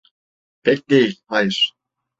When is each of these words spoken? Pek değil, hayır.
Pek 0.63 0.89
değil, 0.89 1.21
hayır. 1.27 1.73